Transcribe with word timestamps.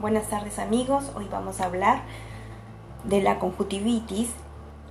Buenas 0.00 0.28
tardes 0.28 0.60
amigos, 0.60 1.10
hoy 1.16 1.26
vamos 1.28 1.60
a 1.60 1.64
hablar 1.64 2.02
de 3.02 3.20
la 3.20 3.40
conjuntivitis, 3.40 4.30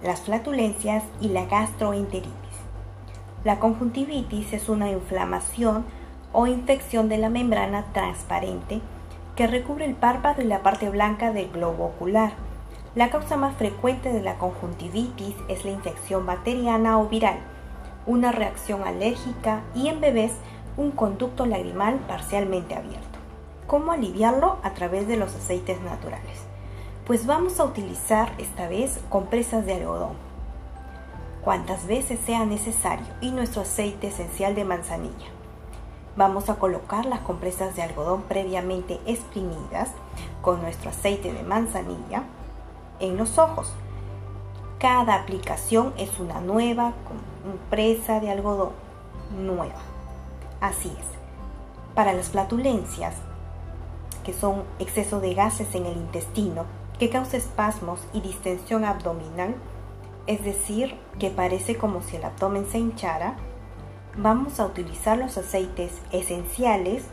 las 0.04 0.20
flatulencias 0.20 1.02
y 1.22 1.30
la 1.30 1.46
gastroenteritis. 1.46 2.34
La 3.46 3.58
conjuntivitis 3.58 4.52
es 4.52 4.68
una 4.68 4.92
inflamación 4.92 5.86
o 6.34 6.46
infección 6.46 7.08
de 7.08 7.20
la 7.20 7.30
membrana 7.30 7.86
transparente 7.94 8.82
que 9.38 9.48
recubre 9.48 9.86
el 9.86 9.96
párpado 9.96 10.42
y 10.42 10.46
la 10.46 10.62
parte 10.62 10.90
blanca 10.90 11.32
del 11.32 11.52
globo 11.52 11.86
ocular. 11.86 12.34
La 12.94 13.10
causa 13.10 13.38
más 13.38 13.56
frecuente 13.56 14.12
de 14.12 14.22
la 14.22 14.38
conjuntivitis 14.38 15.36
es 15.48 15.64
la 15.64 15.72
infección 15.72 16.26
bacteriana 16.26 17.00
o 17.00 17.08
viral, 17.08 17.38
una 18.06 18.34
reacción 18.34 18.84
alérgica 18.84 19.62
y 19.74 19.88
en 19.88 20.02
bebés 20.02 20.34
un 20.76 20.92
conducto 20.92 21.46
lagrimal 21.46 21.96
parcialmente 22.10 22.76
abierto. 22.76 23.17
¿Cómo 23.68 23.92
aliviarlo? 23.92 24.60
A 24.64 24.74
través 24.74 25.10
de 25.10 25.18
los 25.18 25.36
aceites 25.36 25.82
naturales. 25.82 26.40
Pues 27.06 27.26
vamos 27.26 27.60
a 27.60 27.66
utilizar 27.66 28.32
esta 28.38 28.70
vez 28.70 28.98
compresas 29.10 29.66
de 29.66 29.74
algodón, 29.74 30.14
cuantas 31.44 31.86
veces 31.86 32.18
sea 32.26 32.46
necesario, 32.46 33.06
y 33.20 33.32
nuestro 33.32 33.64
aceite 33.64 34.08
esencial 34.08 34.56
de 34.56 34.64
manzanilla. 34.64 35.28
Vamos 36.16 36.50
a 36.50 36.56
colocar 36.56 37.06
las 37.06 37.20
compresas 37.20 37.76
de 37.76 37.82
algodón 37.82 38.22
previamente 38.24 39.02
exprimidas 39.06 39.90
con 40.42 40.62
nuestro 40.62 40.90
aceite 40.90 41.34
de 41.34 41.44
manzanilla 41.44 42.24
en 43.02 43.18
los 43.18 43.38
ojos. 43.38 43.74
Cada 44.80 45.16
aplicación 45.16 45.94
es 45.98 46.20
una 46.20 46.40
nueva 46.40 46.94
compresa 47.44 48.22
de 48.22 48.32
algodón 48.32 48.72
nueva. 49.38 49.82
Así 50.62 50.88
es. 50.88 51.06
Para 51.96 52.14
las 52.14 52.30
flatulencias, 52.30 53.16
que 54.28 54.34
son 54.34 54.66
exceso 54.78 55.22
de 55.22 55.34
gases 55.34 55.74
en 55.74 55.86
el 55.86 55.96
intestino, 55.96 56.66
que 57.00 57.10
causa 57.10 57.38
espasmos 57.38 58.02
y 58.12 58.20
distensión 58.20 58.84
abdominal, 58.84 59.56
es 60.26 60.44
decir, 60.44 60.98
que 61.18 61.30
parece 61.30 61.78
como 61.78 62.02
si 62.02 62.18
el 62.18 62.26
abdomen 62.26 62.68
se 62.70 62.78
hinchara, 62.78 63.38
vamos 64.18 64.60
a 64.60 64.66
utilizar 64.66 65.18
los 65.18 65.38
aceites 65.38 65.94
esenciales 66.12 67.06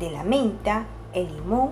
de 0.00 0.10
la 0.10 0.24
menta, 0.24 0.86
el 1.12 1.32
limón 1.32 1.70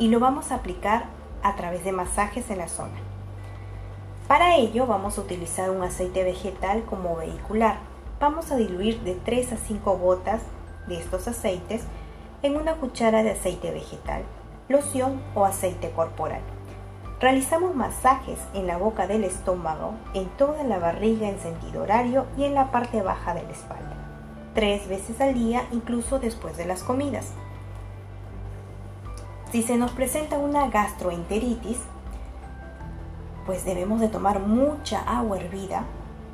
y 0.00 0.08
lo 0.08 0.18
vamos 0.18 0.50
a 0.50 0.56
aplicar 0.56 1.04
a 1.44 1.54
través 1.54 1.84
de 1.84 1.92
masajes 1.92 2.50
en 2.50 2.58
la 2.58 2.66
zona. 2.66 2.98
Para 4.26 4.56
ello 4.56 4.88
vamos 4.88 5.18
a 5.18 5.20
utilizar 5.20 5.70
un 5.70 5.84
aceite 5.84 6.24
vegetal 6.24 6.82
como 6.82 7.14
vehicular. 7.14 7.78
Vamos 8.18 8.50
a 8.50 8.56
diluir 8.56 9.02
de 9.02 9.14
3 9.14 9.52
a 9.52 9.56
5 9.56 9.98
gotas 9.98 10.42
de 10.88 10.98
estos 10.98 11.28
aceites 11.28 11.84
en 12.44 12.58
una 12.58 12.74
cuchara 12.74 13.22
de 13.22 13.30
aceite 13.30 13.70
vegetal, 13.70 14.22
loción 14.68 15.18
o 15.34 15.46
aceite 15.46 15.90
corporal. 15.92 16.42
Realizamos 17.18 17.74
masajes 17.74 18.38
en 18.52 18.66
la 18.66 18.76
boca 18.76 19.06
del 19.06 19.24
estómago, 19.24 19.94
en 20.12 20.28
toda 20.36 20.62
la 20.62 20.78
barriga 20.78 21.26
en 21.26 21.38
sentido 21.40 21.84
horario 21.84 22.26
y 22.36 22.44
en 22.44 22.52
la 22.52 22.70
parte 22.70 23.00
baja 23.00 23.32
de 23.32 23.44
la 23.44 23.50
espalda, 23.50 23.96
tres 24.54 24.86
veces 24.88 25.22
al 25.22 25.32
día, 25.32 25.62
incluso 25.72 26.18
después 26.18 26.58
de 26.58 26.66
las 26.66 26.82
comidas. 26.82 27.32
Si 29.50 29.62
se 29.62 29.78
nos 29.78 29.92
presenta 29.92 30.36
una 30.36 30.68
gastroenteritis, 30.68 31.78
pues 33.46 33.64
debemos 33.64 34.00
de 34.00 34.08
tomar 34.08 34.40
mucha 34.40 35.00
agua 35.00 35.38
hervida 35.38 35.84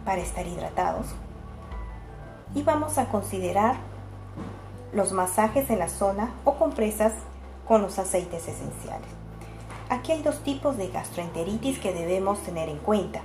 para 0.04 0.22
estar 0.22 0.44
hidratados. 0.44 1.06
Y 2.52 2.64
vamos 2.64 2.98
a 2.98 3.06
considerar 3.06 3.76
los 4.92 5.12
masajes 5.12 5.70
en 5.70 5.78
la 5.78 5.88
zona 5.88 6.30
o 6.44 6.54
compresas 6.54 7.12
con 7.66 7.82
los 7.82 7.98
aceites 7.98 8.48
esenciales. 8.48 9.08
Aquí 9.88 10.12
hay 10.12 10.22
dos 10.22 10.40
tipos 10.42 10.76
de 10.76 10.88
gastroenteritis 10.88 11.78
que 11.78 11.92
debemos 11.92 12.40
tener 12.40 12.68
en 12.68 12.78
cuenta. 12.78 13.22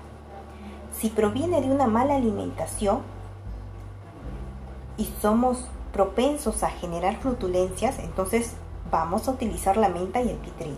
Si 1.00 1.10
proviene 1.10 1.62
de 1.62 1.72
una 1.72 1.88
mala 1.88 2.16
alimentación 2.16 3.00
y 4.98 5.06
somos 5.22 5.68
propensos 5.94 6.64
a 6.64 6.70
generar 6.70 7.18
flutulencias, 7.18 8.00
entonces 8.00 8.54
vamos 8.92 9.28
a 9.28 9.32
utilizar 9.32 9.78
la 9.78 9.90
menta 9.90 10.22
y 10.22 10.30
el 10.30 10.38
pitril. 10.38 10.78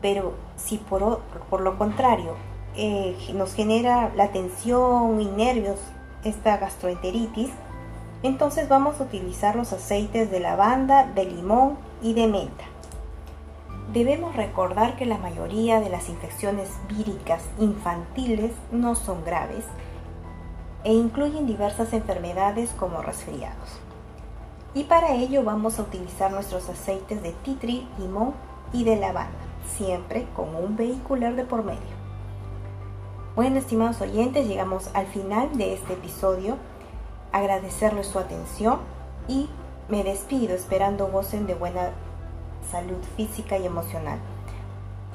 Pero 0.00 0.34
si 0.56 0.78
por, 0.78 1.20
lo 1.60 1.78
contrario 1.78 2.34
eh, 2.76 3.16
nos 3.34 3.54
genera 3.54 4.12
la 4.14 4.32
tensión 4.32 5.20
y 5.20 5.26
nervios 5.26 5.78
esta 6.24 6.56
gastroenteritis, 6.56 7.50
entonces 8.22 8.68
vamos 8.68 9.00
a 9.00 9.04
utilizar 9.04 9.56
los 9.56 9.72
aceites 9.72 10.30
de 10.30 10.40
lavanda, 10.40 11.06
de 11.06 11.24
limón 11.24 11.76
y 12.02 12.14
de 12.14 12.28
menta. 12.28 12.64
Debemos 13.92 14.36
recordar 14.36 14.96
que 14.96 15.06
la 15.06 15.18
mayoría 15.18 15.80
de 15.80 15.90
las 15.90 16.08
infecciones 16.08 16.70
víricas 16.88 17.42
infantiles 17.58 18.52
no 18.70 18.94
son 18.94 19.24
graves 19.24 19.64
e 20.84 20.94
incluyen 20.94 21.46
diversas 21.46 21.92
enfermedades 21.92 22.70
como 22.70 23.02
resfriados. 23.02 23.80
Y 24.74 24.84
para 24.84 25.12
ello 25.12 25.44
vamos 25.44 25.78
a 25.78 25.82
utilizar 25.82 26.32
nuestros 26.32 26.68
aceites 26.68 27.22
de 27.22 27.32
titri, 27.44 27.86
limón 27.98 28.32
y 28.72 28.84
de 28.84 28.96
lavanda, 28.96 29.38
siempre 29.76 30.26
con 30.34 30.54
un 30.54 30.76
vehicular 30.76 31.36
de 31.36 31.44
por 31.44 31.62
medio. 31.62 32.02
Bueno, 33.36 33.58
estimados 33.58 34.00
oyentes, 34.00 34.46
llegamos 34.46 34.90
al 34.94 35.06
final 35.06 35.56
de 35.58 35.74
este 35.74 35.94
episodio 35.94 36.56
agradecerles 37.32 38.06
su 38.06 38.18
atención 38.18 38.78
y 39.28 39.48
me 39.88 40.04
despido 40.04 40.54
esperando 40.54 41.08
gocen 41.08 41.46
de 41.46 41.54
buena 41.54 41.90
salud 42.70 43.02
física 43.16 43.58
y 43.58 43.66
emocional. 43.66 44.18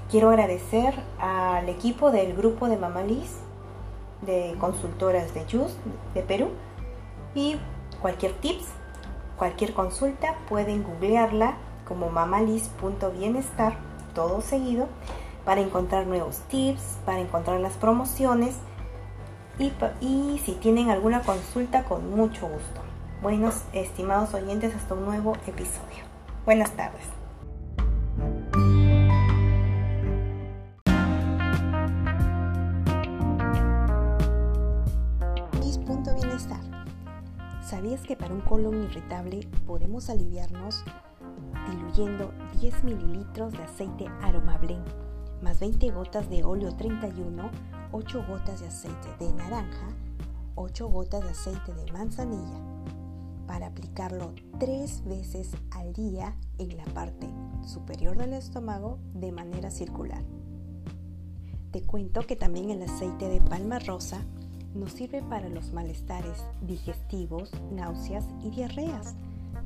Quiero 0.10 0.30
agradecer 0.30 0.96
al 1.20 1.68
equipo 1.70 2.12
del 2.12 2.36
grupo 2.36 2.70
de 2.70 2.78
Mamalis, 2.78 3.38
de 4.22 4.56
consultoras 4.60 5.34
de 5.34 5.46
JUS 5.46 5.76
de 6.14 6.22
Perú 6.22 6.50
y 7.36 7.58
cualquier 8.02 8.34
tips, 8.34 8.66
cualquier 9.38 9.74
consulta 9.74 10.36
pueden 10.50 10.84
googlearla 10.84 11.58
como 11.88 12.10
mamalis.bienestar, 12.10 13.78
todo 14.14 14.42
seguido, 14.42 14.88
para 15.46 15.62
encontrar 15.62 16.08
nuevos 16.08 16.40
tips, 16.50 16.98
para 17.06 17.20
encontrar 17.20 17.60
las 17.60 17.74
promociones 17.74 18.56
y, 19.60 20.40
si 20.44 20.54
tienen 20.54 20.90
alguna 20.90 21.22
consulta 21.22 21.84
con 21.84 22.16
mucho 22.16 22.48
gusto. 22.48 22.82
Buenos 23.22 23.64
estimados 23.74 24.34
oyentes, 24.34 24.76
hasta 24.76 24.94
un 24.94 25.06
nuevo 25.06 25.34
episodio. 25.48 26.06
Buenas 26.46 26.72
tardes. 26.72 27.02
Punto 35.86 36.14
bienestar. 36.16 36.60
¿Sabías 37.64 38.02
que 38.02 38.18
para 38.18 38.34
un 38.34 38.42
colon 38.42 38.84
irritable 38.84 39.48
podemos 39.66 40.10
aliviarnos 40.10 40.84
diluyendo 41.72 42.34
10 42.60 42.84
mililitros 42.84 43.54
de 43.54 43.64
aceite 43.64 44.06
aromable 44.22 44.78
más 45.42 45.62
20 45.62 45.92
gotas 45.92 46.30
de 46.30 46.44
óleo 46.44 46.76
31 46.76 47.50
8 47.92 48.26
gotas 48.28 48.60
de 48.60 48.68
aceite 48.68 49.08
de 49.20 49.32
naranja, 49.34 49.88
8 50.56 50.90
gotas 50.90 51.24
de 51.24 51.30
aceite 51.30 51.74
de 51.74 51.92
manzanilla, 51.94 52.60
para 53.48 53.68
aplicarlo 53.68 54.34
3 54.60 55.06
veces 55.06 55.52
al 55.72 55.94
día 55.94 56.36
en 56.58 56.76
la 56.76 56.84
parte 56.86 57.30
superior 57.66 58.18
del 58.18 58.34
estómago 58.34 59.00
de 59.14 59.32
manera 59.32 59.72
circular. 59.72 60.22
Te 61.72 61.82
cuento 61.82 62.28
que 62.28 62.36
también 62.36 62.72
el 62.72 62.82
aceite 62.82 63.30
de 63.30 63.40
palma 63.40 63.80
rosa 63.80 64.22
nos 64.76 64.92
sirve 64.92 65.22
para 65.22 65.48
los 65.48 65.72
malestares 65.72 66.44
digestivos, 66.62 67.52
náuseas 67.72 68.26
y 68.44 68.50
diarreas 68.50 69.16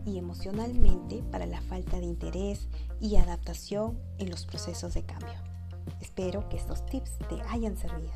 y 0.06 0.18
emocionalmente 0.18 1.24
para 1.32 1.48
la 1.48 1.62
falta 1.62 2.00
de 2.00 2.06
interés 2.06 2.68
y 3.00 3.16
adaptación 3.16 4.00
en 4.20 4.30
los 4.30 4.46
procesos 4.46 4.94
de 4.94 5.04
cambio. 5.04 5.51
Espero 6.00 6.48
que 6.50 6.58
estos 6.58 6.86
tips 6.86 7.18
te 7.30 7.42
hayan 7.50 7.78
servido. 7.78 8.12